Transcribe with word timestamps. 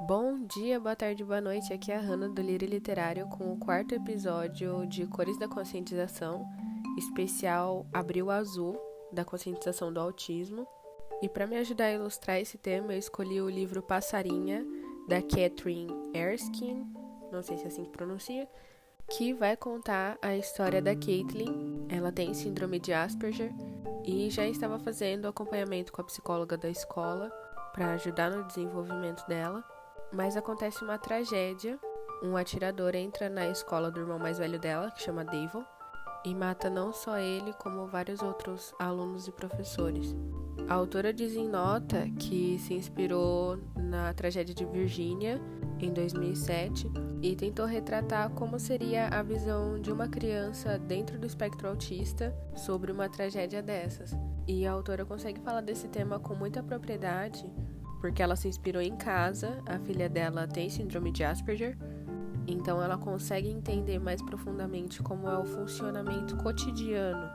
Bom 0.00 0.44
dia, 0.44 0.78
boa 0.78 0.94
tarde, 0.94 1.24
boa 1.24 1.40
noite. 1.40 1.72
Aqui 1.72 1.90
é 1.90 1.96
a 1.96 2.00
Hanna 2.00 2.28
do 2.28 2.42
Lírio 2.42 2.68
Literário 2.68 3.26
com 3.28 3.50
o 3.50 3.56
quarto 3.56 3.94
episódio 3.94 4.86
de 4.86 5.06
Cores 5.06 5.38
da 5.38 5.48
Conscientização, 5.48 6.46
especial 6.98 7.86
Abril 7.94 8.30
Azul, 8.30 8.78
da 9.10 9.24
conscientização 9.24 9.90
do 9.90 9.98
autismo. 9.98 10.68
E 11.22 11.30
para 11.30 11.46
me 11.46 11.56
ajudar 11.56 11.86
a 11.86 11.92
ilustrar 11.92 12.38
esse 12.38 12.58
tema, 12.58 12.92
eu 12.92 12.98
escolhi 12.98 13.40
o 13.40 13.48
livro 13.48 13.82
Passarinha, 13.82 14.66
da 15.08 15.22
Catherine 15.22 16.10
Erskine, 16.12 16.86
não 17.32 17.42
sei 17.42 17.56
se 17.56 17.64
é 17.64 17.68
assim 17.68 17.84
que 17.84 17.90
pronuncia, 17.90 18.46
que 19.08 19.32
vai 19.32 19.56
contar 19.56 20.18
a 20.20 20.36
história 20.36 20.82
da 20.82 20.94
Caitlin. 20.94 21.86
Ela 21.88 22.12
tem 22.12 22.34
síndrome 22.34 22.78
de 22.78 22.92
Asperger 22.92 23.50
e 24.04 24.28
já 24.28 24.46
estava 24.46 24.78
fazendo 24.78 25.26
acompanhamento 25.26 25.90
com 25.90 26.02
a 26.02 26.04
psicóloga 26.04 26.58
da 26.58 26.68
escola 26.68 27.30
para 27.72 27.92
ajudar 27.92 28.30
no 28.30 28.44
desenvolvimento 28.44 29.26
dela. 29.26 29.64
Mas 30.12 30.36
acontece 30.36 30.82
uma 30.82 30.98
tragédia. 30.98 31.78
Um 32.22 32.36
atirador 32.36 32.94
entra 32.94 33.28
na 33.28 33.46
escola 33.48 33.90
do 33.90 34.00
irmão 34.00 34.18
mais 34.18 34.38
velho 34.38 34.58
dela, 34.58 34.90
que 34.90 35.02
chama 35.02 35.24
Devil, 35.24 35.64
e 36.24 36.34
mata 36.34 36.70
não 36.70 36.92
só 36.92 37.18
ele, 37.18 37.52
como 37.54 37.86
vários 37.86 38.22
outros 38.22 38.74
alunos 38.78 39.28
e 39.28 39.32
professores. 39.32 40.14
A 40.68 40.74
autora 40.74 41.12
diz 41.12 41.36
em 41.36 41.48
nota 41.48 42.08
que 42.18 42.58
se 42.58 42.74
inspirou 42.74 43.58
na 43.76 44.12
tragédia 44.12 44.54
de 44.54 44.64
Virgínia 44.64 45.40
em 45.78 45.92
2007 45.92 46.90
e 47.22 47.36
tentou 47.36 47.66
retratar 47.66 48.30
como 48.30 48.58
seria 48.58 49.08
a 49.08 49.22
visão 49.22 49.80
de 49.80 49.92
uma 49.92 50.08
criança 50.08 50.78
dentro 50.78 51.18
do 51.18 51.26
espectro 51.26 51.68
autista 51.68 52.34
sobre 52.56 52.90
uma 52.90 53.08
tragédia 53.08 53.62
dessas. 53.62 54.16
E 54.48 54.66
a 54.66 54.72
autora 54.72 55.04
consegue 55.04 55.40
falar 55.40 55.60
desse 55.60 55.86
tema 55.86 56.18
com 56.18 56.34
muita 56.34 56.62
propriedade 56.62 57.48
porque 58.06 58.22
ela 58.22 58.36
se 58.36 58.46
inspirou 58.46 58.80
em 58.80 58.94
casa, 58.94 59.60
a 59.66 59.80
filha 59.80 60.08
dela 60.08 60.46
tem 60.46 60.70
síndrome 60.70 61.10
de 61.10 61.24
Asperger, 61.24 61.76
então 62.46 62.80
ela 62.80 62.96
consegue 62.96 63.48
entender 63.48 63.98
mais 63.98 64.22
profundamente 64.22 65.02
como 65.02 65.28
é 65.28 65.36
o 65.36 65.44
funcionamento 65.44 66.36
cotidiano 66.36 67.28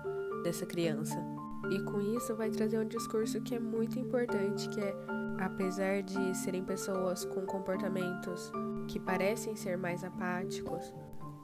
dessa 0.43 0.65
criança. 0.65 1.21
E 1.69 1.79
com 1.81 1.99
isso 2.15 2.33
vai 2.37 2.49
trazer 2.49 2.79
um 2.79 2.87
discurso 2.87 3.41
que 3.41 3.53
é 3.53 3.59
muito 3.59 3.99
importante, 3.99 4.69
que 4.69 4.79
é 4.79 4.95
apesar 5.39 6.03
de 6.03 6.37
serem 6.37 6.63
pessoas 6.63 7.25
com 7.25 7.41
comportamentos 7.41 8.49
que 8.87 8.97
parecem 8.97 9.57
ser 9.57 9.77
mais 9.77 10.05
apáticos 10.05 10.93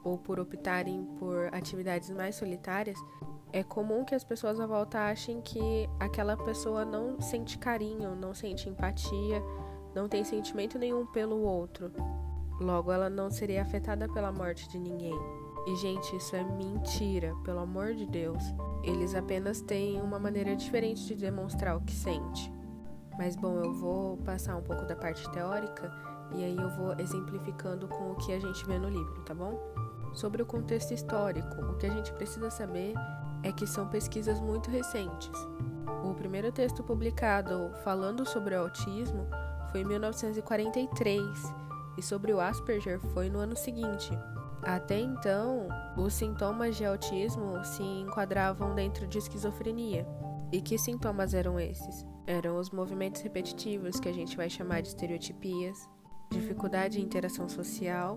ou 0.02 0.16
por 0.16 0.40
optarem 0.40 1.04
por 1.18 1.54
atividades 1.54 2.08
mais 2.12 2.34
solitárias, 2.34 2.98
é 3.52 3.62
comum 3.62 4.04
que 4.04 4.14
as 4.14 4.24
pessoas 4.24 4.60
à 4.60 4.66
volta 4.66 4.98
achem 4.98 5.40
que 5.40 5.88
aquela 5.98 6.36
pessoa 6.36 6.84
não 6.84 7.20
sente 7.20 7.58
carinho, 7.58 8.14
não 8.14 8.34
sente 8.34 8.68
empatia, 8.68 9.42
não 9.94 10.08
tem 10.08 10.24
sentimento 10.24 10.78
nenhum 10.78 11.06
pelo 11.06 11.40
outro. 11.40 11.90
Logo, 12.60 12.92
ela 12.92 13.08
não 13.08 13.30
seria 13.30 13.62
afetada 13.62 14.08
pela 14.08 14.32
morte 14.32 14.68
de 14.68 14.78
ninguém. 14.78 15.16
E, 15.66 15.76
gente, 15.76 16.16
isso 16.16 16.34
é 16.34 16.42
mentira, 16.42 17.34
pelo 17.44 17.60
amor 17.60 17.94
de 17.94 18.06
Deus. 18.06 18.42
Eles 18.82 19.14
apenas 19.14 19.60
têm 19.60 20.00
uma 20.00 20.18
maneira 20.18 20.54
diferente 20.56 21.06
de 21.06 21.14
demonstrar 21.14 21.76
o 21.76 21.80
que 21.80 21.92
sente. 21.92 22.52
Mas, 23.16 23.36
bom, 23.36 23.58
eu 23.58 23.72
vou 23.74 24.16
passar 24.18 24.56
um 24.56 24.62
pouco 24.62 24.84
da 24.86 24.96
parte 24.96 25.28
teórica 25.30 25.90
e 26.34 26.44
aí 26.44 26.56
eu 26.56 26.68
vou 26.70 26.94
exemplificando 26.98 27.88
com 27.88 28.12
o 28.12 28.16
que 28.16 28.32
a 28.32 28.38
gente 28.38 28.64
vê 28.66 28.78
no 28.78 28.88
livro, 28.88 29.22
tá 29.24 29.34
bom? 29.34 29.58
Sobre 30.14 30.42
o 30.42 30.46
contexto 30.46 30.92
histórico, 30.92 31.60
o 31.62 31.76
que 31.76 31.86
a 31.86 31.90
gente 31.90 32.12
precisa 32.12 32.50
saber 32.50 32.94
é 33.42 33.52
que 33.52 33.66
são 33.66 33.88
pesquisas 33.88 34.40
muito 34.40 34.70
recentes. 34.70 35.30
O 36.04 36.14
primeiro 36.14 36.50
texto 36.52 36.82
publicado 36.82 37.70
falando 37.84 38.26
sobre 38.26 38.54
o 38.54 38.60
autismo 38.60 39.26
foi 39.70 39.82
em 39.82 39.84
1943 39.84 41.22
e 41.96 42.02
sobre 42.02 42.32
o 42.32 42.40
Asperger 42.40 43.00
foi 43.12 43.28
no 43.28 43.38
ano 43.38 43.56
seguinte. 43.56 44.10
Até 44.62 44.98
então, 44.98 45.68
os 45.96 46.14
sintomas 46.14 46.76
de 46.76 46.84
autismo 46.84 47.64
se 47.64 47.82
enquadravam 47.82 48.74
dentro 48.74 49.06
de 49.06 49.18
esquizofrenia. 49.18 50.06
E 50.50 50.60
que 50.60 50.78
sintomas 50.78 51.34
eram 51.34 51.60
esses? 51.60 52.06
Eram 52.26 52.56
os 52.56 52.70
movimentos 52.70 53.20
repetitivos, 53.20 54.00
que 54.00 54.08
a 54.08 54.12
gente 54.12 54.36
vai 54.36 54.48
chamar 54.48 54.82
de 54.82 54.88
estereotipias, 54.88 55.88
dificuldade 56.30 57.00
em 57.00 57.04
interação 57.04 57.48
social, 57.48 58.16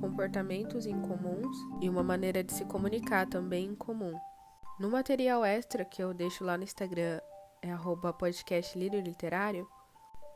comportamentos 0.00 0.86
incomuns 0.86 1.56
e 1.80 1.88
uma 1.88 2.02
maneira 2.02 2.42
de 2.42 2.52
se 2.52 2.64
comunicar 2.64 3.26
também 3.26 3.66
incomum. 3.66 4.14
No 4.78 4.90
material 4.90 5.44
extra 5.44 5.84
que 5.84 6.02
eu 6.02 6.12
deixo 6.12 6.44
lá 6.44 6.56
no 6.56 6.64
Instagram, 6.64 7.20
é 7.62 7.70
arroba 7.70 8.12
podcast 8.12 8.76
Lírio 8.76 9.00
Literário, 9.00 9.68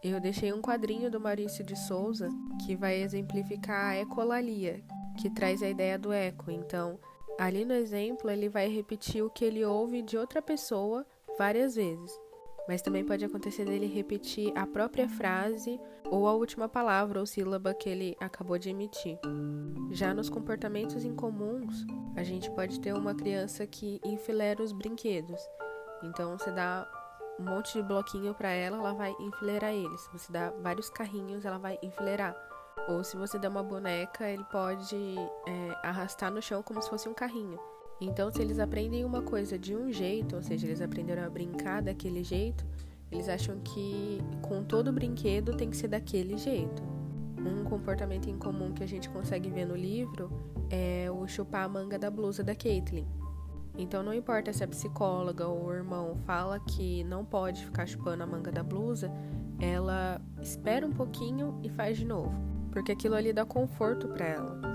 eu 0.00 0.21
deixei 0.21 0.53
um 0.53 0.62
quadrinho 0.62 1.10
do 1.10 1.19
Maurício 1.19 1.65
de 1.65 1.75
Souza 1.75 2.28
que 2.65 2.76
vai 2.76 3.03
exemplificar 3.03 3.87
a 3.87 3.99
ecolalia, 3.99 4.81
que 5.21 5.28
traz 5.28 5.60
a 5.60 5.69
ideia 5.69 5.99
do 5.99 6.12
eco. 6.12 6.53
Então, 6.53 7.00
ali 7.37 7.65
no 7.65 7.75
exemplo, 7.75 8.31
ele 8.31 8.49
vai 8.49 8.69
repetir 8.69 9.25
o 9.25 9.31
que 9.31 9.44
ele 9.44 9.65
ouve 9.65 10.03
de 10.03 10.16
outra 10.16 10.41
pessoa 10.41 11.05
várias 11.37 11.75
vezes. 11.75 12.28
Mas 12.69 12.83
também 12.83 13.03
pode 13.03 13.25
acontecer 13.25 13.65
dele 13.65 13.87
repetir 13.87 14.53
a 14.55 14.67
própria 14.67 15.09
frase 15.09 15.81
ou 16.05 16.29
a 16.29 16.34
última 16.34 16.69
palavra 16.69 17.19
ou 17.19 17.25
sílaba 17.25 17.73
que 17.73 17.89
ele 17.89 18.15
acabou 18.21 18.59
de 18.59 18.69
emitir. 18.69 19.19
Já 19.91 20.12
nos 20.12 20.29
comportamentos 20.29 21.03
incomuns, 21.03 21.87
a 22.15 22.23
gente 22.23 22.51
pode 22.51 22.79
ter 22.79 22.93
uma 22.93 23.15
criança 23.15 23.67
que 23.67 23.99
enfileira 24.05 24.62
os 24.62 24.73
brinquedos. 24.73 25.41
Então 26.03 26.37
você 26.37 26.51
dá 26.51 26.87
um 27.41 27.45
monte 27.45 27.73
de 27.73 27.83
bloquinho 27.83 28.34
para 28.34 28.51
ela, 28.51 28.77
ela 28.77 28.93
vai 28.93 29.15
enfileirar 29.19 29.73
eles. 29.73 30.03
Se 30.03 30.12
você 30.12 30.31
dá 30.31 30.50
vários 30.50 30.91
carrinhos, 30.91 31.47
ela 31.47 31.59
vai 31.59 31.79
enfileirar. 31.83 32.37
Ou 32.87 33.03
se 33.03 33.17
você 33.17 33.39
der 33.39 33.49
uma 33.49 33.62
boneca, 33.62 34.29
ele 34.29 34.45
pode 34.45 35.17
é, 35.47 35.77
arrastar 35.83 36.31
no 36.31 36.43
chão 36.43 36.62
como 36.62 36.83
se 36.83 36.91
fosse 36.91 37.09
um 37.09 37.15
carrinho. 37.15 37.59
Então, 38.01 38.31
se 38.31 38.41
eles 38.41 38.59
aprendem 38.59 39.05
uma 39.05 39.23
coisa 39.23 39.59
de 39.59 39.75
um 39.75 39.93
jeito, 39.93 40.37
ou 40.37 40.43
seja, 40.43 40.67
eles 40.67 40.81
aprenderam 40.81 41.25
a 41.25 41.31
brincar 41.31 41.83
daquele 41.83 42.23
jeito, 42.23 42.65
eles 43.11 43.29
acham 43.29 43.59
que 43.61 44.19
com 44.43 44.63
todo 44.63 44.93
brinquedo 44.93 45.57
tem 45.57 45.71
que 45.71 45.77
ser 45.77 45.89
daquele 45.89 46.37
jeito. 46.37 46.83
Um 47.39 47.65
comportamento 47.65 48.29
incomum 48.29 48.73
que 48.73 48.85
a 48.85 48.89
gente 48.89 49.09
consegue 49.09 49.49
ver 49.51 49.65
no 49.65 49.75
livro 49.75 50.31
é 50.71 51.11
o 51.11 51.27
chupar 51.27 51.65
a 51.65 51.69
manga 51.69 51.99
da 51.99 52.11
blusa 52.11 52.45
da 52.45 52.55
Caitlyn. 52.55 53.07
Então 53.77 54.03
não 54.03 54.13
importa 54.13 54.53
se 54.53 54.63
a 54.65 54.69
psicóloga 54.69 55.47
ou 55.47 55.67
o 55.67 55.73
irmão 55.73 56.17
fala 56.27 56.59
que 56.59 57.05
não 57.05 57.25
pode 57.25 57.65
ficar 57.65 57.87
chupando 57.87 58.25
a 58.25 58.27
manga 58.27 58.51
da 58.51 58.63
blusa, 58.63 59.11
ela 59.61 60.21
espera 60.43 60.85
um 60.85 60.93
pouquinho 60.93 61.59
e 61.63 61.71
faz 61.71 61.97
de 61.97 62.05
novo, 62.05 62.35
porque 62.73 62.93
aquilo 62.93 63.15
ali 63.15 63.33
dá 63.33 63.45
conforto 63.45 64.09
para 64.09 64.27
ela. 64.27 64.68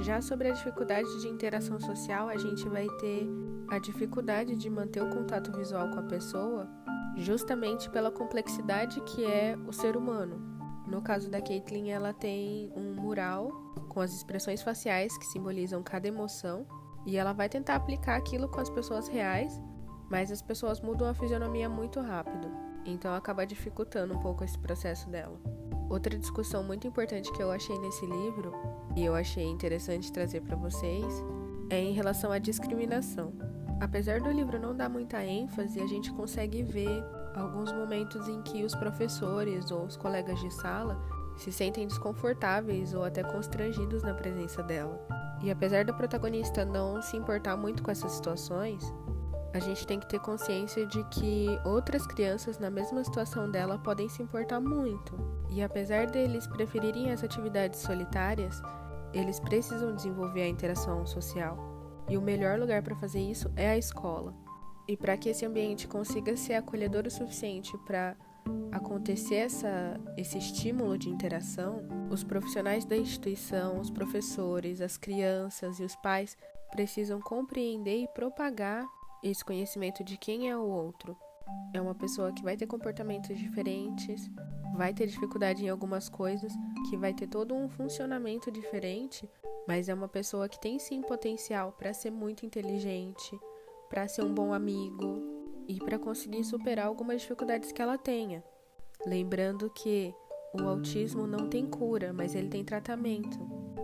Já 0.00 0.20
sobre 0.20 0.48
a 0.48 0.52
dificuldade 0.52 1.08
de 1.20 1.28
interação 1.28 1.80
social, 1.80 2.28
a 2.28 2.36
gente 2.36 2.68
vai 2.68 2.86
ter 3.00 3.28
a 3.68 3.78
dificuldade 3.78 4.54
de 4.54 4.70
manter 4.70 5.02
o 5.02 5.10
contato 5.10 5.50
visual 5.56 5.90
com 5.90 5.98
a 5.98 6.04
pessoa, 6.04 6.68
justamente 7.16 7.90
pela 7.90 8.10
complexidade 8.10 9.00
que 9.00 9.24
é 9.24 9.56
o 9.66 9.72
ser 9.72 9.96
humano. 9.96 10.40
No 10.86 11.02
caso 11.02 11.28
da 11.28 11.42
Caitlyn, 11.42 11.90
ela 11.90 12.12
tem 12.12 12.72
um 12.76 12.94
mural 12.94 13.50
com 13.88 14.00
as 14.00 14.14
expressões 14.14 14.62
faciais 14.62 15.16
que 15.18 15.26
simbolizam 15.26 15.82
cada 15.82 16.06
emoção 16.06 16.64
e 17.04 17.16
ela 17.16 17.32
vai 17.32 17.48
tentar 17.48 17.74
aplicar 17.74 18.16
aquilo 18.16 18.48
com 18.48 18.60
as 18.60 18.70
pessoas 18.70 19.08
reais, 19.08 19.60
mas 20.08 20.30
as 20.30 20.40
pessoas 20.40 20.80
mudam 20.80 21.08
a 21.08 21.14
fisionomia 21.14 21.68
muito 21.68 22.00
rápido, 22.00 22.48
então 22.84 23.12
acaba 23.14 23.44
dificultando 23.44 24.14
um 24.14 24.20
pouco 24.20 24.44
esse 24.44 24.58
processo 24.58 25.10
dela. 25.10 25.38
Outra 25.88 26.18
discussão 26.18 26.62
muito 26.62 26.86
importante 26.86 27.32
que 27.32 27.42
eu 27.42 27.50
achei 27.50 27.78
nesse 27.78 28.04
livro 28.04 28.52
e 28.94 29.04
eu 29.04 29.14
achei 29.14 29.44
interessante 29.44 30.12
trazer 30.12 30.42
para 30.42 30.56
vocês 30.56 31.24
é 31.70 31.80
em 31.80 31.92
relação 31.92 32.30
à 32.30 32.38
discriminação. 32.38 33.32
Apesar 33.80 34.20
do 34.20 34.30
livro 34.30 34.58
não 34.58 34.76
dar 34.76 34.88
muita 34.88 35.24
ênfase, 35.24 35.80
a 35.80 35.86
gente 35.86 36.12
consegue 36.12 36.62
ver 36.62 37.02
alguns 37.34 37.72
momentos 37.72 38.28
em 38.28 38.42
que 38.42 38.64
os 38.64 38.74
professores 38.74 39.70
ou 39.70 39.84
os 39.84 39.96
colegas 39.96 40.38
de 40.40 40.52
sala 40.52 41.00
se 41.36 41.52
sentem 41.52 41.86
desconfortáveis 41.86 42.92
ou 42.92 43.04
até 43.04 43.22
constrangidos 43.22 44.02
na 44.02 44.12
presença 44.12 44.62
dela. 44.62 45.00
E 45.42 45.50
apesar 45.50 45.84
da 45.84 45.92
protagonista 45.92 46.64
não 46.64 47.00
se 47.00 47.16
importar 47.16 47.56
muito 47.56 47.82
com 47.82 47.90
essas 47.90 48.12
situações, 48.12 48.92
a 49.58 49.60
gente 49.60 49.84
tem 49.84 49.98
que 49.98 50.06
ter 50.06 50.20
consciência 50.20 50.86
de 50.86 51.02
que 51.10 51.48
outras 51.64 52.06
crianças 52.06 52.60
na 52.60 52.70
mesma 52.70 53.02
situação 53.02 53.50
dela 53.50 53.76
podem 53.76 54.08
se 54.08 54.22
importar 54.22 54.60
muito. 54.60 55.18
E 55.50 55.60
apesar 55.62 56.06
deles 56.06 56.46
preferirem 56.46 57.10
as 57.10 57.24
atividades 57.24 57.80
solitárias, 57.80 58.62
eles 59.12 59.40
precisam 59.40 59.94
desenvolver 59.94 60.42
a 60.42 60.48
interação 60.48 61.04
social. 61.04 61.58
E 62.08 62.16
o 62.16 62.22
melhor 62.22 62.58
lugar 62.58 62.82
para 62.82 62.94
fazer 62.94 63.20
isso 63.20 63.50
é 63.56 63.68
a 63.68 63.76
escola. 63.76 64.32
E 64.86 64.96
para 64.96 65.16
que 65.16 65.28
esse 65.28 65.44
ambiente 65.44 65.88
consiga 65.88 66.36
ser 66.36 66.54
acolhedor 66.54 67.04
o 67.06 67.10
suficiente 67.10 67.76
para 67.78 68.16
acontecer 68.70 69.36
essa, 69.36 70.00
esse 70.16 70.38
estímulo 70.38 70.96
de 70.96 71.10
interação, 71.10 71.82
os 72.08 72.22
profissionais 72.22 72.84
da 72.84 72.96
instituição, 72.96 73.80
os 73.80 73.90
professores, 73.90 74.80
as 74.80 74.96
crianças 74.96 75.80
e 75.80 75.84
os 75.84 75.96
pais 75.96 76.36
precisam 76.70 77.20
compreender 77.20 78.04
e 78.04 78.08
propagar 78.08 78.86
esse 79.22 79.44
conhecimento 79.44 80.04
de 80.04 80.16
quem 80.16 80.48
é 80.48 80.56
o 80.56 80.62
outro. 80.62 81.16
é 81.72 81.80
uma 81.80 81.94
pessoa 81.94 82.32
que 82.32 82.42
vai 82.42 82.56
ter 82.56 82.66
comportamentos 82.66 83.36
diferentes, 83.38 84.30
vai 84.76 84.92
ter 84.92 85.06
dificuldade 85.06 85.64
em 85.64 85.68
algumas 85.68 86.08
coisas, 86.08 86.52
que 86.88 86.96
vai 86.96 87.14
ter 87.14 87.26
todo 87.26 87.54
um 87.54 87.68
funcionamento 87.68 88.50
diferente, 88.50 89.28
mas 89.66 89.88
é 89.88 89.94
uma 89.94 90.08
pessoa 90.08 90.48
que 90.48 90.60
tem 90.60 90.78
sim 90.78 91.02
potencial 91.02 91.72
para 91.72 91.92
ser 91.92 92.10
muito 92.10 92.44
inteligente, 92.44 93.38
para 93.88 94.06
ser 94.06 94.22
um 94.22 94.34
bom 94.34 94.52
amigo 94.52 95.22
e 95.66 95.78
para 95.78 95.98
conseguir 95.98 96.44
superar 96.44 96.86
algumas 96.86 97.22
dificuldades 97.22 97.72
que 97.72 97.82
ela 97.82 97.98
tenha. 97.98 98.42
Lembrando 99.06 99.70
que 99.70 100.14
o 100.52 100.66
autismo 100.66 101.26
não 101.26 101.48
tem 101.48 101.66
cura, 101.66 102.12
mas 102.12 102.34
ele 102.34 102.48
tem 102.48 102.64
tratamento. 102.64 103.38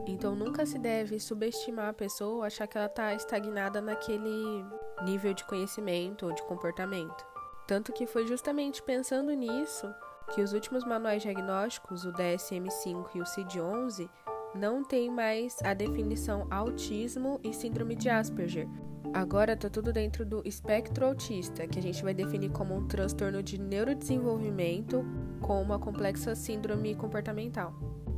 Então 0.06 0.34
nunca 0.34 0.66
se 0.66 0.78
deve 0.78 1.18
subestimar 1.18 1.88
a 1.88 1.92
pessoa 1.92 2.46
achar 2.46 2.66
que 2.66 2.76
ela 2.76 2.86
está 2.86 3.14
estagnada 3.14 3.80
naquele 3.80 4.64
nível 5.04 5.34
de 5.34 5.44
conhecimento 5.44 6.26
ou 6.26 6.32
de 6.32 6.42
comportamento. 6.44 7.24
Tanto 7.66 7.92
que 7.92 8.06
foi 8.06 8.26
justamente 8.26 8.82
pensando 8.82 9.32
nisso 9.32 9.92
que 10.34 10.40
os 10.40 10.52
últimos 10.52 10.84
manuais 10.84 11.22
diagnósticos, 11.22 12.04
o 12.04 12.12
DSM-5 12.12 13.06
e 13.14 13.20
o 13.20 13.24
CID-11, 13.24 14.08
não 14.54 14.84
tem 14.84 15.10
mais 15.10 15.56
a 15.62 15.74
definição 15.74 16.46
autismo 16.50 17.40
e 17.42 17.52
síndrome 17.52 17.96
de 17.96 18.08
Asperger. 18.08 18.68
Agora 19.12 19.52
está 19.52 19.68
tudo 19.68 19.92
dentro 19.92 20.24
do 20.24 20.42
espectro 20.44 21.06
autista, 21.06 21.66
que 21.66 21.78
a 21.78 21.82
gente 21.82 22.02
vai 22.02 22.14
definir 22.14 22.50
como 22.50 22.74
um 22.74 22.86
transtorno 22.86 23.42
de 23.42 23.60
neurodesenvolvimento 23.60 25.04
com 25.40 25.60
uma 25.62 25.78
complexa 25.78 26.34
síndrome 26.34 26.94
comportamental. 26.94 27.74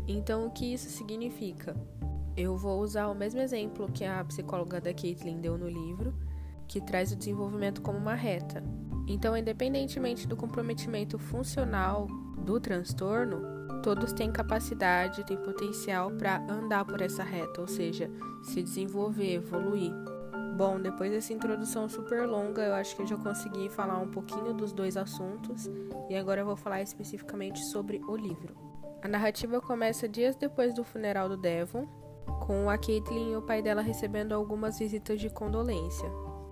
Então, 0.08 0.46
o 0.46 0.50
que 0.50 0.72
isso 0.72 0.88
significa? 0.88 1.76
Eu 2.36 2.56
vou 2.56 2.80
usar 2.80 3.08
o 3.08 3.14
mesmo 3.14 3.40
exemplo 3.40 3.90
que 3.92 4.04
a 4.04 4.24
psicóloga 4.24 4.80
da 4.80 4.94
Caitlin 4.94 5.40
deu 5.40 5.58
no 5.58 5.68
livro, 5.68 6.14
que 6.66 6.80
traz 6.80 7.12
o 7.12 7.16
desenvolvimento 7.16 7.80
como 7.80 7.98
uma 7.98 8.14
reta. 8.14 8.62
Então, 9.08 9.36
independentemente 9.36 10.26
do 10.26 10.36
comprometimento 10.36 11.18
funcional 11.18 12.06
do 12.38 12.58
transtorno, 12.60 13.80
todos 13.82 14.12
têm 14.12 14.32
capacidade, 14.32 15.24
têm 15.24 15.36
potencial 15.36 16.10
para 16.10 16.44
andar 16.50 16.84
por 16.84 17.00
essa 17.00 17.22
reta, 17.22 17.60
ou 17.60 17.68
seja, 17.68 18.10
se 18.42 18.62
desenvolver, 18.62 19.34
evoluir. 19.34 19.92
Bom, 20.56 20.80
depois 20.80 21.10
dessa 21.10 21.32
introdução 21.32 21.88
super 21.88 22.26
longa, 22.26 22.62
eu 22.62 22.74
acho 22.74 22.96
que 22.96 23.02
eu 23.02 23.06
já 23.06 23.16
consegui 23.16 23.68
falar 23.68 23.98
um 23.98 24.08
pouquinho 24.08 24.54
dos 24.54 24.72
dois 24.72 24.96
assuntos 24.96 25.70
e 26.08 26.16
agora 26.16 26.40
eu 26.40 26.46
vou 26.46 26.56
falar 26.56 26.80
especificamente 26.80 27.62
sobre 27.66 28.00
o 28.08 28.16
livro. 28.16 28.56
A 29.02 29.08
narrativa 29.08 29.60
começa 29.60 30.08
dias 30.08 30.34
depois 30.34 30.74
do 30.74 30.82
funeral 30.82 31.28
do 31.28 31.36
Devon, 31.36 31.86
com 32.46 32.70
a 32.70 32.78
Caitlyn 32.78 33.32
e 33.32 33.36
o 33.36 33.42
pai 33.42 33.62
dela 33.62 33.82
recebendo 33.82 34.32
algumas 34.32 34.78
visitas 34.78 35.20
de 35.20 35.28
condolência. 35.28 36.10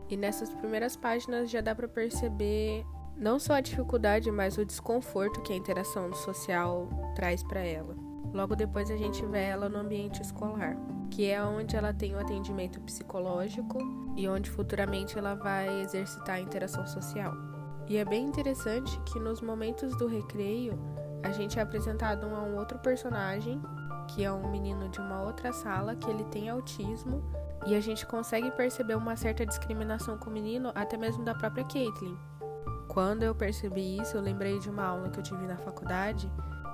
E 0.08 0.16
nessas 0.16 0.50
primeiras 0.50 0.96
páginas 0.96 1.50
já 1.50 1.60
dá 1.60 1.74
para 1.74 1.88
perceber 1.88 2.84
não 3.16 3.38
só 3.38 3.54
a 3.54 3.60
dificuldade, 3.60 4.30
mas 4.30 4.58
o 4.58 4.64
desconforto 4.64 5.40
que 5.42 5.52
a 5.52 5.56
interação 5.56 6.12
social 6.12 6.88
traz 7.14 7.42
para 7.42 7.60
ela. 7.60 7.94
Logo 8.32 8.56
depois 8.56 8.90
a 8.90 8.96
gente 8.96 9.24
vê 9.26 9.44
ela 9.44 9.68
no 9.68 9.78
ambiente 9.78 10.20
escolar, 10.20 10.76
que 11.10 11.30
é 11.30 11.42
onde 11.42 11.76
ela 11.76 11.94
tem 11.94 12.14
o 12.14 12.18
atendimento 12.18 12.80
psicológico 12.80 13.78
e 14.16 14.28
onde 14.28 14.50
futuramente 14.50 15.16
ela 15.16 15.34
vai 15.34 15.80
exercitar 15.80 16.36
a 16.36 16.40
interação 16.40 16.84
social. 16.86 17.32
E 17.88 17.96
é 17.96 18.04
bem 18.04 18.26
interessante 18.26 18.98
que 19.02 19.20
nos 19.20 19.40
momentos 19.40 19.96
do 19.96 20.08
recreio 20.08 20.76
a 21.22 21.30
gente 21.30 21.58
é 21.58 21.62
apresentado 21.62 22.26
a 22.26 22.42
um 22.42 22.56
outro 22.56 22.78
personagem, 22.80 23.62
que 24.08 24.24
é 24.24 24.32
um 24.32 24.50
menino 24.50 24.88
de 24.88 24.98
uma 24.98 25.22
outra 25.22 25.52
sala 25.52 25.94
que 25.94 26.10
ele 26.10 26.24
tem 26.24 26.48
autismo 26.48 27.22
e 27.66 27.74
a 27.74 27.80
gente 27.80 28.06
consegue 28.06 28.50
perceber 28.50 28.94
uma 28.94 29.16
certa 29.16 29.46
discriminação 29.46 30.18
com 30.18 30.28
o 30.28 30.32
menino, 30.32 30.70
até 30.74 30.96
mesmo 30.96 31.24
da 31.24 31.34
própria 31.34 31.64
Caitlyn. 31.64 32.16
Quando 32.88 33.22
eu 33.22 33.34
percebi 33.34 33.98
isso, 33.98 34.16
eu 34.16 34.20
lembrei 34.20 34.58
de 34.58 34.68
uma 34.68 34.84
aula 34.84 35.08
que 35.08 35.18
eu 35.18 35.22
tive 35.22 35.46
na 35.46 35.56
faculdade, 35.56 36.30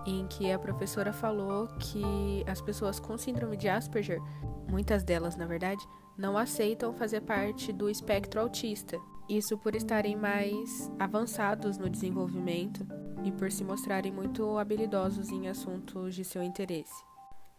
em 0.07 0.27
que 0.27 0.51
a 0.51 0.59
professora 0.59 1.13
falou 1.13 1.69
que 1.79 2.45
as 2.47 2.61
pessoas 2.61 2.99
com 2.99 3.17
síndrome 3.17 3.57
de 3.57 3.69
Asperger, 3.69 4.21
muitas 4.69 5.03
delas 5.03 5.37
na 5.37 5.47
verdade, 5.47 5.87
não 6.17 6.37
aceitam 6.37 6.93
fazer 6.93 7.23
parte 7.23 7.73
do 7.73 7.89
espectro 7.89 8.41
autista. 8.41 8.99
Isso 9.29 9.57
por 9.57 9.75
estarem 9.75 10.17
mais 10.17 10.91
avançados 10.99 11.79
no 11.79 11.89
desenvolvimento 11.89 12.87
e 13.25 13.31
por 13.31 13.51
se 13.51 13.63
mostrarem 13.63 14.13
muito 14.13 14.59
habilidosos 14.59 15.31
em 15.31 15.49
assuntos 15.49 16.15
de 16.15 16.25
seu 16.25 16.43
interesse. 16.43 17.10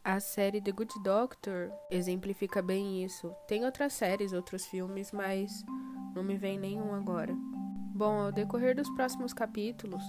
A 0.03 0.19
série 0.19 0.59
The 0.59 0.71
Good 0.71 0.95
Doctor 1.03 1.71
exemplifica 1.92 2.59
bem 2.59 3.03
isso. 3.03 3.31
Tem 3.48 3.63
outras 3.65 3.94
séries, 3.94 4.33
outros 4.33 4.65
filmes, 4.65 5.12
mas 5.12 5.63
não 6.15 6.24
me 6.24 6.36
vem 6.36 6.57
nenhum 6.57 6.95
agora. 6.95 7.31
Bom, 7.94 8.21
ao 8.21 8.31
decorrer 8.31 8.75
dos 8.75 8.89
próximos 8.95 9.31
capítulos, 9.31 10.01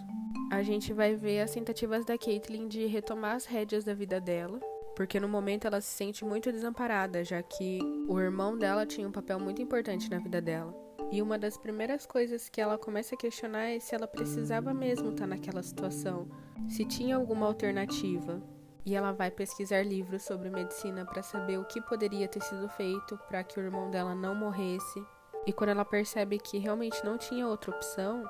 a 0.50 0.62
gente 0.62 0.94
vai 0.94 1.14
ver 1.14 1.42
as 1.42 1.50
tentativas 1.50 2.06
da 2.06 2.16
Caitlyn 2.16 2.68
de 2.68 2.86
retomar 2.86 3.36
as 3.36 3.44
rédeas 3.44 3.84
da 3.84 3.92
vida 3.92 4.18
dela, 4.18 4.58
porque 4.96 5.20
no 5.20 5.28
momento 5.28 5.66
ela 5.66 5.80
se 5.82 5.94
sente 5.94 6.24
muito 6.24 6.50
desamparada, 6.50 7.22
já 7.22 7.42
que 7.42 7.78
o 8.08 8.18
irmão 8.18 8.56
dela 8.56 8.86
tinha 8.86 9.06
um 9.06 9.12
papel 9.12 9.38
muito 9.38 9.60
importante 9.60 10.10
na 10.10 10.18
vida 10.18 10.40
dela. 10.40 10.74
E 11.10 11.20
uma 11.20 11.38
das 11.38 11.58
primeiras 11.58 12.06
coisas 12.06 12.48
que 12.48 12.62
ela 12.62 12.78
começa 12.78 13.14
a 13.14 13.18
questionar 13.18 13.66
é 13.66 13.78
se 13.78 13.94
ela 13.94 14.06
precisava 14.06 14.72
mesmo 14.72 15.10
estar 15.10 15.26
naquela 15.26 15.62
situação, 15.62 16.26
se 16.66 16.82
tinha 16.86 17.14
alguma 17.14 17.44
alternativa 17.44 18.42
e 18.84 18.94
ela 18.94 19.12
vai 19.12 19.30
pesquisar 19.30 19.82
livros 19.82 20.22
sobre 20.22 20.50
medicina 20.50 21.04
para 21.04 21.22
saber 21.22 21.58
o 21.58 21.64
que 21.64 21.80
poderia 21.80 22.26
ter 22.26 22.42
sido 22.42 22.68
feito 22.70 23.16
para 23.28 23.44
que 23.44 23.58
o 23.58 23.62
irmão 23.62 23.90
dela 23.90 24.14
não 24.14 24.34
morresse. 24.34 25.04
E 25.46 25.52
quando 25.52 25.70
ela 25.70 25.84
percebe 25.84 26.38
que 26.38 26.58
realmente 26.58 27.04
não 27.04 27.16
tinha 27.16 27.46
outra 27.46 27.70
opção, 27.70 28.24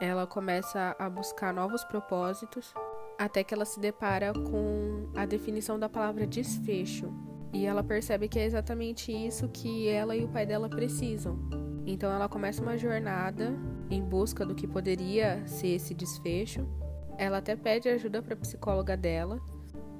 ela 0.00 0.26
começa 0.26 0.94
a 0.98 1.08
buscar 1.08 1.52
novos 1.52 1.84
propósitos, 1.84 2.72
até 3.18 3.42
que 3.42 3.52
ela 3.52 3.64
se 3.64 3.80
depara 3.80 4.32
com 4.32 5.10
a 5.16 5.26
definição 5.26 5.78
da 5.78 5.88
palavra 5.88 6.26
desfecho. 6.26 7.12
E 7.52 7.66
ela 7.66 7.82
percebe 7.82 8.28
que 8.28 8.38
é 8.38 8.44
exatamente 8.44 9.10
isso 9.10 9.48
que 9.48 9.88
ela 9.88 10.14
e 10.14 10.24
o 10.24 10.28
pai 10.28 10.46
dela 10.46 10.68
precisam. 10.68 11.38
Então 11.86 12.12
ela 12.12 12.28
começa 12.28 12.62
uma 12.62 12.76
jornada 12.76 13.54
em 13.90 14.02
busca 14.02 14.44
do 14.44 14.54
que 14.54 14.66
poderia 14.66 15.46
ser 15.46 15.68
esse 15.68 15.94
desfecho. 15.94 16.68
Ela 17.16 17.38
até 17.38 17.56
pede 17.56 17.88
ajuda 17.88 18.22
para 18.22 18.34
a 18.34 18.36
psicóloga 18.36 18.96
dela, 18.96 19.40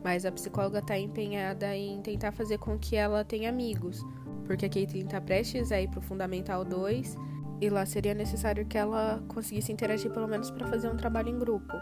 mas 0.03 0.25
a 0.25 0.33
psicóloga 0.33 0.79
está 0.79 0.99
empenhada 0.99 1.75
em 1.75 2.01
tentar 2.01 2.33
fazer 2.33 2.59
com 2.59 2.79
que 2.79 2.97
ela 2.97 3.25
tenha 3.25 3.49
amigos, 3.49 4.05
porque 4.47 4.67
a 4.67 4.69
Caitlyn 4.69 5.05
está 5.05 5.21
prestes 5.21 5.73
a 5.73 5.81
ir 5.81 5.89
para 5.89 5.99
o 5.99 6.03
Fundamental 6.03 6.65
2 6.65 7.17
e 7.61 7.69
lá 7.69 7.85
seria 7.85 8.15
necessário 8.15 8.67
que 8.67 8.79
ela 8.79 9.23
conseguisse 9.29 9.73
interagir 9.73 10.11
pelo 10.13 10.29
menos 10.29 10.51
para 10.51 10.67
fazer 10.67 10.89
um 10.89 10.97
trabalho 10.97 11.29
em 11.29 11.39
grupo. 11.39 11.75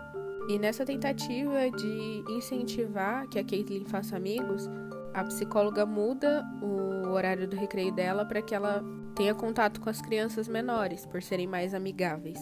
E 0.48 0.58
nessa 0.58 0.84
tentativa 0.84 1.70
de 1.70 2.24
incentivar 2.30 3.28
que 3.28 3.38
a 3.38 3.44
Caitlyn 3.44 3.84
faça 3.84 4.16
amigos, 4.16 4.68
a 5.12 5.24
psicóloga 5.24 5.84
muda 5.84 6.44
o 6.62 7.08
horário 7.10 7.48
do 7.48 7.56
recreio 7.56 7.92
dela 7.92 8.24
para 8.24 8.42
que 8.42 8.54
ela 8.54 8.82
tenha 9.14 9.34
contato 9.34 9.80
com 9.80 9.90
as 9.90 10.00
crianças 10.00 10.46
menores, 10.46 11.04
por 11.06 11.22
serem 11.22 11.46
mais 11.46 11.74
amigáveis. 11.74 12.38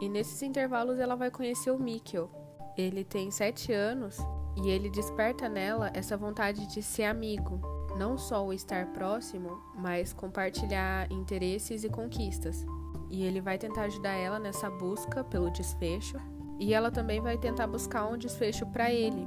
E 0.00 0.08
nesses 0.08 0.42
intervalos 0.42 0.98
ela 0.98 1.14
vai 1.14 1.30
conhecer 1.30 1.70
o 1.70 1.78
Mikkel. 1.78 2.30
Ele 2.76 3.04
tem 3.04 3.30
7 3.30 3.72
anos 3.72 4.16
e 4.56 4.68
ele 4.68 4.90
desperta 4.90 5.48
nela 5.48 5.90
essa 5.94 6.16
vontade 6.16 6.66
de 6.66 6.82
ser 6.82 7.04
amigo, 7.04 7.60
não 7.96 8.16
só 8.16 8.44
o 8.44 8.52
estar 8.52 8.86
próximo, 8.92 9.60
mas 9.74 10.12
compartilhar 10.12 11.10
interesses 11.10 11.84
e 11.84 11.88
conquistas. 11.88 12.64
E 13.10 13.24
ele 13.24 13.40
vai 13.40 13.58
tentar 13.58 13.82
ajudar 13.82 14.12
ela 14.12 14.38
nessa 14.38 14.70
busca 14.70 15.22
pelo 15.24 15.50
desfecho, 15.50 16.16
e 16.58 16.72
ela 16.72 16.90
também 16.90 17.20
vai 17.20 17.36
tentar 17.36 17.66
buscar 17.66 18.06
um 18.06 18.16
desfecho 18.16 18.66
para 18.66 18.90
ele, 18.90 19.26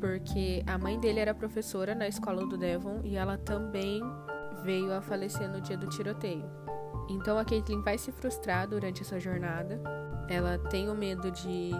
porque 0.00 0.62
a 0.66 0.78
mãe 0.78 0.98
dele 0.98 1.20
era 1.20 1.34
professora 1.34 1.94
na 1.94 2.08
escola 2.08 2.46
do 2.46 2.56
Devon 2.56 3.00
e 3.04 3.16
ela 3.16 3.36
também 3.36 4.00
veio 4.64 4.92
a 4.92 5.02
falecer 5.02 5.48
no 5.48 5.60
dia 5.60 5.76
do 5.76 5.88
tiroteio. 5.88 6.44
Então 7.08 7.38
a 7.38 7.44
Caitlyn 7.44 7.82
vai 7.82 7.98
se 7.98 8.10
frustrar 8.10 8.68
durante 8.68 9.02
essa 9.02 9.20
jornada. 9.20 9.80
Ela 10.28 10.58
tem 10.58 10.88
o 10.88 10.94
medo 10.94 11.30
de 11.30 11.72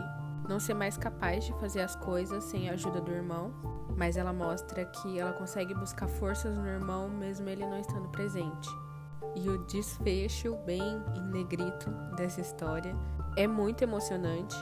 não 0.51 0.59
ser 0.59 0.75
mais 0.75 0.99
capaz 0.99 1.45
de 1.45 1.53
fazer 1.55 1.81
as 1.81 1.95
coisas 1.95 2.43
sem 2.43 2.69
a 2.69 2.73
ajuda 2.73 3.01
do 3.01 3.13
irmão, 3.13 3.55
mas 3.97 4.17
ela 4.17 4.33
mostra 4.33 4.85
que 4.85 5.17
ela 5.17 5.33
consegue 5.33 5.73
buscar 5.75 6.09
forças 6.09 6.59
no 6.59 6.67
irmão 6.67 7.09
mesmo 7.09 7.49
ele 7.49 7.65
não 7.65 7.79
estando 7.79 8.09
presente. 8.09 8.69
E 9.37 9.49
o 9.49 9.65
desfecho, 9.67 10.57
bem 10.67 10.83
em 11.15 11.23
negrito, 11.31 11.89
dessa 12.17 12.41
história 12.41 12.97
é 13.37 13.47
muito 13.47 13.83
emocionante. 13.83 14.57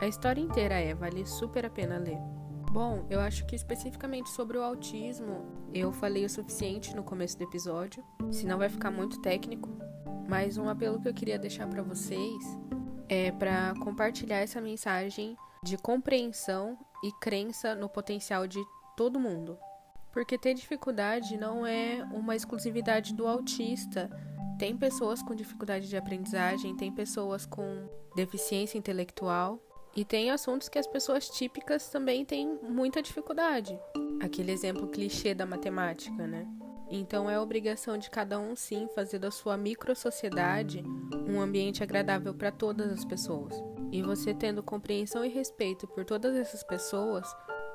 A 0.00 0.06
história 0.06 0.40
inteira 0.40 0.76
é, 0.76 0.94
vale 0.94 1.26
super 1.26 1.66
a 1.66 1.70
pena 1.70 1.98
ler. 1.98 2.18
Bom, 2.70 3.04
eu 3.10 3.20
acho 3.20 3.44
que 3.44 3.56
especificamente 3.56 4.30
sobre 4.30 4.56
o 4.56 4.62
autismo, 4.62 5.44
eu 5.74 5.92
falei 5.92 6.24
o 6.24 6.30
suficiente 6.30 6.94
no 6.94 7.02
começo 7.02 7.36
do 7.36 7.42
episódio, 7.42 8.02
senão 8.30 8.58
vai 8.58 8.68
ficar 8.68 8.92
muito 8.92 9.20
técnico. 9.20 9.68
Mas 10.28 10.56
um 10.56 10.68
apelo 10.68 11.00
que 11.00 11.08
eu 11.08 11.12
queria 11.12 11.38
deixar 11.38 11.66
para 11.66 11.82
vocês 11.82 12.61
é 13.12 13.30
para 13.30 13.74
compartilhar 13.80 14.38
essa 14.38 14.58
mensagem 14.58 15.36
de 15.62 15.76
compreensão 15.76 16.78
e 17.04 17.12
crença 17.20 17.74
no 17.74 17.86
potencial 17.86 18.46
de 18.46 18.58
todo 18.96 19.20
mundo. 19.20 19.58
Porque 20.10 20.38
ter 20.38 20.54
dificuldade 20.54 21.36
não 21.36 21.66
é 21.66 22.02
uma 22.10 22.34
exclusividade 22.34 23.14
do 23.14 23.26
autista. 23.26 24.08
tem 24.58 24.76
pessoas 24.76 25.22
com 25.22 25.34
dificuldade 25.34 25.88
de 25.88 25.96
aprendizagem, 25.96 26.76
tem 26.76 26.90
pessoas 26.90 27.44
com 27.44 27.86
deficiência 28.14 28.78
intelectual 28.78 29.60
e 29.94 30.04
tem 30.04 30.30
assuntos 30.30 30.68
que 30.68 30.78
as 30.78 30.86
pessoas 30.86 31.28
típicas 31.28 31.88
também 31.88 32.24
têm 32.24 32.58
muita 32.62 33.02
dificuldade. 33.02 33.78
Aquele 34.22 34.52
exemplo 34.52 34.88
clichê 34.88 35.34
da 35.34 35.44
matemática, 35.44 36.26
né? 36.26 36.46
Então 36.94 37.30
é 37.30 37.40
obrigação 37.40 37.96
de 37.96 38.10
cada 38.10 38.38
um 38.38 38.54
sim 38.54 38.86
fazer 38.94 39.18
da 39.18 39.30
sua 39.30 39.56
microsociedade 39.56 40.84
um 41.26 41.40
ambiente 41.40 41.82
agradável 41.82 42.34
para 42.34 42.52
todas 42.52 42.92
as 42.92 43.02
pessoas. 43.02 43.54
E 43.90 44.02
você 44.02 44.34
tendo 44.34 44.62
compreensão 44.62 45.24
e 45.24 45.28
respeito 45.28 45.86
por 45.86 46.04
todas 46.04 46.36
essas 46.36 46.62
pessoas, 46.62 47.26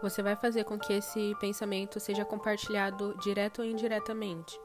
você 0.04 0.22
vai 0.22 0.36
fazer 0.36 0.66
com 0.66 0.78
que 0.78 0.94
esse 0.94 1.34
pensamento 1.40 2.00
seja 2.00 2.24
compartilhado 2.24 3.18
direto 3.18 3.64
ou 3.64 3.68
indiretamente. 3.68 4.56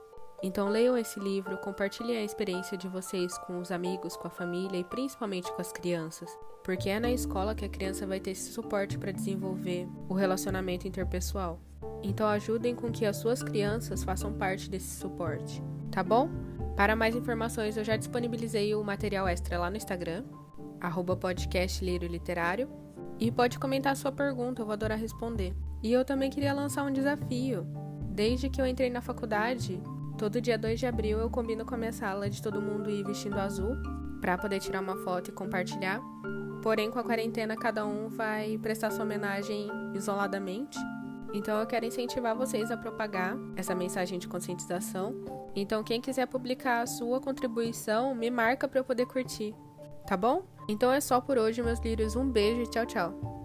Então 0.42 0.68
leiam 0.68 0.98
esse 0.98 1.18
livro, 1.18 1.56
compartilhem 1.56 2.18
a 2.18 2.24
experiência 2.24 2.76
de 2.76 2.88
vocês 2.88 3.38
com 3.38 3.58
os 3.58 3.70
amigos, 3.70 4.18
com 4.18 4.28
a 4.28 4.30
família 4.30 4.76
e 4.76 4.84
principalmente 4.84 5.50
com 5.50 5.62
as 5.62 5.72
crianças, 5.72 6.28
porque 6.62 6.90
é 6.90 7.00
na 7.00 7.10
escola 7.10 7.54
que 7.54 7.64
a 7.64 7.70
criança 7.70 8.06
vai 8.06 8.20
ter 8.20 8.32
esse 8.32 8.52
suporte 8.52 8.98
para 8.98 9.12
desenvolver 9.12 9.88
o 10.10 10.14
relacionamento 10.14 10.86
interpessoal. 10.86 11.58
Então 12.02 12.26
ajudem 12.26 12.74
com 12.74 12.90
que 12.90 13.06
as 13.06 13.16
suas 13.16 13.42
crianças 13.42 14.02
façam 14.02 14.32
parte 14.32 14.68
desse 14.68 14.96
suporte, 14.96 15.62
tá 15.90 16.02
bom? 16.02 16.28
Para 16.76 16.96
mais 16.96 17.14
informações, 17.14 17.76
eu 17.76 17.84
já 17.84 17.96
disponibilizei 17.96 18.74
o 18.74 18.82
material 18.82 19.28
extra 19.28 19.58
lá 19.58 19.70
no 19.70 19.76
Instagram, 19.76 20.24
arroba 20.80 21.16
podcast 21.16 21.84
Liro 21.84 22.06
Literário, 22.06 22.68
e 23.18 23.30
pode 23.30 23.58
comentar 23.58 23.96
sua 23.96 24.10
pergunta, 24.10 24.62
eu 24.62 24.66
vou 24.66 24.72
adorar 24.72 24.98
responder. 24.98 25.54
E 25.82 25.92
eu 25.92 26.04
também 26.04 26.30
queria 26.30 26.52
lançar 26.52 26.84
um 26.84 26.92
desafio. 26.92 27.66
Desde 28.10 28.48
que 28.48 28.60
eu 28.60 28.66
entrei 28.66 28.90
na 28.90 29.00
faculdade, 29.00 29.80
todo 30.18 30.40
dia 30.40 30.58
2 30.58 30.80
de 30.80 30.86
abril 30.86 31.18
eu 31.18 31.30
combino 31.30 31.64
com 31.64 31.74
a 31.74 31.78
minha 31.78 31.92
sala 31.92 32.28
de 32.28 32.42
todo 32.42 32.60
mundo 32.60 32.90
ir 32.90 33.04
vestindo 33.04 33.38
azul, 33.38 33.76
para 34.20 34.38
poder 34.38 34.60
tirar 34.60 34.80
uma 34.80 34.96
foto 34.96 35.28
e 35.28 35.32
compartilhar. 35.32 36.00
Porém, 36.62 36.90
com 36.90 36.98
a 36.98 37.04
quarentena, 37.04 37.56
cada 37.56 37.84
um 37.84 38.08
vai 38.08 38.56
prestar 38.58 38.90
sua 38.90 39.04
homenagem 39.04 39.68
isoladamente. 39.94 40.78
Então 41.32 41.58
eu 41.58 41.66
quero 41.66 41.86
incentivar 41.86 42.36
vocês 42.36 42.70
a 42.70 42.76
propagar 42.76 43.36
essa 43.56 43.74
mensagem 43.74 44.18
de 44.18 44.28
conscientização. 44.28 45.14
Então 45.54 45.82
quem 45.82 46.00
quiser 46.00 46.26
publicar 46.26 46.82
a 46.82 46.86
sua 46.86 47.20
contribuição, 47.20 48.14
me 48.14 48.30
marca 48.30 48.68
para 48.68 48.80
eu 48.80 48.84
poder 48.84 49.06
curtir. 49.06 49.54
Tá 50.06 50.16
bom? 50.16 50.42
Então 50.68 50.92
é 50.92 51.00
só 51.00 51.20
por 51.20 51.38
hoje, 51.38 51.62
meus 51.62 51.80
lírios. 51.80 52.16
Um 52.16 52.28
beijo 52.28 52.62
e 52.62 52.66
tchau, 52.66 52.86
tchau. 52.86 53.41